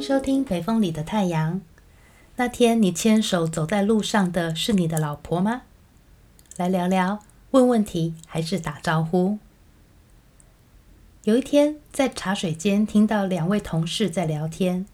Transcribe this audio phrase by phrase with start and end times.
[0.00, 1.54] 收听《北风里的太阳》。
[2.36, 5.62] 那天你牵手走在路上的是你的老婆吗？
[6.56, 7.22] 来聊聊，
[7.52, 9.38] 问问题还是打招呼？
[11.24, 14.86] 有一天在茶水间听到两位同事在聊天，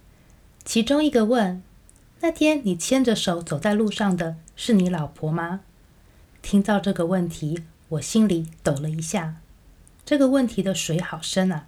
[0.65, 1.63] 其中一个问
[2.21, 5.61] ：“那天你牵着手走在路上的是你老婆吗？”
[6.41, 9.37] 听到这个问题，我心里抖了一下。
[10.05, 11.67] 这个问题的水好深啊！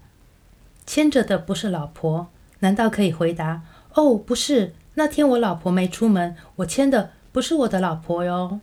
[0.86, 2.28] 牵着的不是老婆，
[2.64, 3.60] 难道可以回答
[3.92, 8.58] ：“哦，不是，那天我老婆没出门，我牵的不是我的老婆哟。”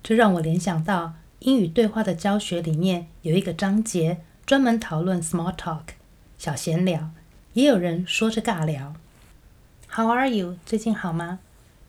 [0.00, 5.80] 这让我联想到英语对话的教学里面有一个章节专门讨论 small talk
[6.38, 7.10] 小闲聊，
[7.54, 8.94] 也有人说是尬聊。
[9.90, 10.56] How are you？
[10.64, 11.40] 最近好吗？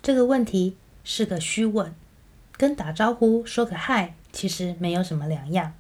[0.02, 1.94] 这个问题是个虚问，
[2.58, 5.74] 跟打招呼说个嗨其实没有什么两样。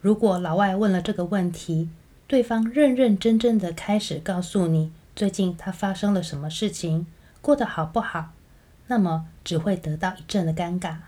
[0.00, 1.88] 如果老外问了这个问题，
[2.30, 7.08] 对方认认真真的开始告诉你最近他发生了什么事情，
[7.42, 8.30] 过得好不好，
[8.86, 10.98] 那么只会得到一阵的尴尬。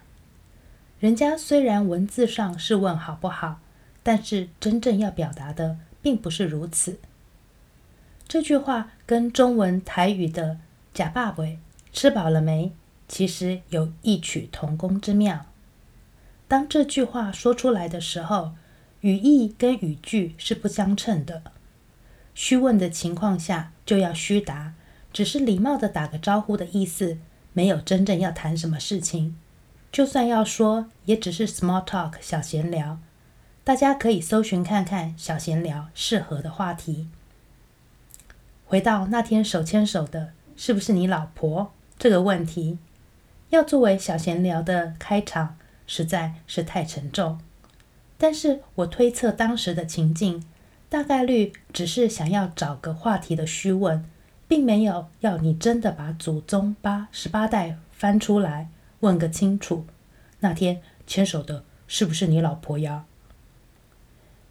[0.98, 3.60] 人家虽然文字上是问好不好，
[4.02, 6.98] 但是真正要表达的并不是如此。
[8.26, 10.58] 这句话跟中文台语的
[10.92, 11.60] “呷饱未”
[11.94, 12.72] 吃饱了没，
[13.06, 15.46] 其实有异曲同工之妙。
[16.48, 18.54] 当这句话说出来的时候，
[19.02, 21.42] 语义跟语句是不相称的。
[22.34, 24.74] 虚问的情况下就要虚答，
[25.12, 27.18] 只是礼貌的打个招呼的意思，
[27.52, 29.36] 没有真正要谈什么事情。
[29.90, 32.98] 就算要说，也只是 small talk 小闲聊。
[33.64, 37.08] 大家可以搜寻看看小闲聊适合的话题。
[38.64, 42.78] 回到那天手牵手的是不是你老婆这个问题，
[43.50, 45.56] 要作为小闲聊的开场，
[45.88, 47.40] 实在是太沉重。
[48.22, 50.44] 但是我推测当时的情境，
[50.88, 54.08] 大概率只是想要找个话题的虚问，
[54.46, 58.68] 并没有要你真的把祖宗八十八代翻出来
[59.00, 59.84] 问个清楚。
[60.38, 63.06] 那天牵手的是不是你老婆呀？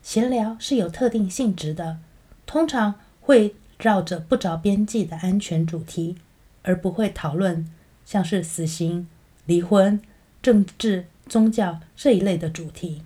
[0.03, 1.99] 闲聊是有特定性质的，
[2.45, 6.17] 通常会绕着不着边际的安全主题，
[6.63, 7.71] 而不会讨论
[8.03, 9.07] 像是死刑、
[9.45, 10.01] 离婚、
[10.41, 13.03] 政治、宗教这一类的主题。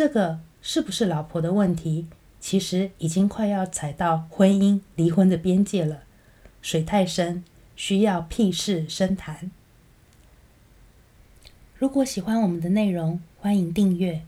[0.00, 2.06] 这个是不是老婆的问题，
[2.40, 6.04] 其实已经快要踩到婚姻、离婚的边界了，
[6.62, 7.44] 水太深，
[7.76, 9.50] 需要屁事深谈。
[11.76, 14.22] 如果喜欢我们的内容，欢迎订阅。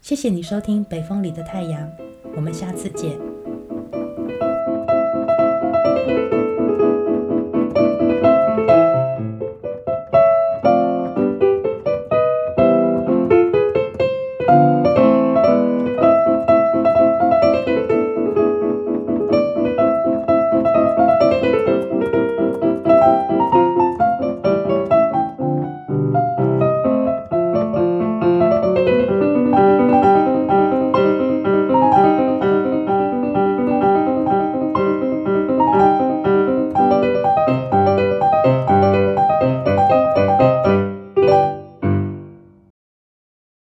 [0.00, 1.86] 谢谢你收听《北风里的太阳》，
[2.34, 3.35] 我们下次见。